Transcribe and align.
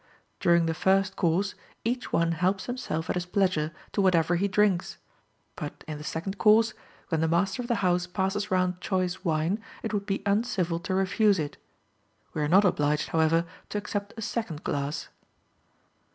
During 0.39 0.65
the 0.65 0.73
first 0.73 1.15
course, 1.15 1.53
each 1.85 2.11
one 2.11 2.31
helps 2.31 2.65
himself 2.65 3.07
at 3.07 3.15
his 3.15 3.27
pleasure 3.27 3.71
to 3.91 4.01
whatever 4.01 4.35
he 4.35 4.47
drinks; 4.47 4.97
but, 5.55 5.83
in 5.87 5.99
the 5.99 6.03
second 6.03 6.39
course, 6.39 6.73
when 7.09 7.21
the 7.21 7.27
master 7.27 7.61
of 7.61 7.67
the 7.67 7.75
house 7.85 8.07
passes 8.07 8.49
round 8.49 8.81
choice 8.81 9.23
wine, 9.23 9.59
it 9.83 9.93
would 9.93 10.07
be 10.07 10.23
uncivil 10.25 10.79
to 10.79 10.95
refuse 10.95 11.37
it. 11.37 11.57
We 12.33 12.41
are 12.41 12.47
not 12.47 12.65
obliged, 12.65 13.09
however, 13.09 13.45
to 13.69 13.77
accept 13.77 14.15
a 14.17 14.23
second 14.23 14.63
glass. 14.63 15.09